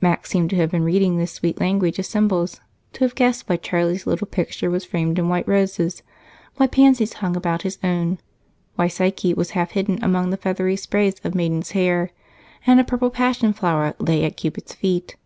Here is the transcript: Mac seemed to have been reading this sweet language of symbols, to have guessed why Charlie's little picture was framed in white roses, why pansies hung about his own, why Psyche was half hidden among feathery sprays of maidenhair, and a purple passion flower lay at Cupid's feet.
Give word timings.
Mac 0.00 0.26
seemed 0.26 0.48
to 0.48 0.56
have 0.56 0.70
been 0.70 0.82
reading 0.82 1.18
this 1.18 1.32
sweet 1.32 1.60
language 1.60 1.98
of 1.98 2.06
symbols, 2.06 2.58
to 2.94 3.04
have 3.04 3.14
guessed 3.14 3.46
why 3.50 3.56
Charlie's 3.58 4.06
little 4.06 4.26
picture 4.26 4.70
was 4.70 4.86
framed 4.86 5.18
in 5.18 5.28
white 5.28 5.46
roses, 5.46 6.02
why 6.56 6.66
pansies 6.68 7.12
hung 7.20 7.36
about 7.36 7.60
his 7.64 7.78
own, 7.84 8.16
why 8.76 8.88
Psyche 8.88 9.34
was 9.34 9.50
half 9.50 9.72
hidden 9.72 10.02
among 10.02 10.34
feathery 10.38 10.76
sprays 10.76 11.16
of 11.22 11.34
maidenhair, 11.34 12.08
and 12.66 12.80
a 12.80 12.84
purple 12.84 13.10
passion 13.10 13.52
flower 13.52 13.92
lay 13.98 14.24
at 14.24 14.38
Cupid's 14.38 14.72
feet. 14.72 15.16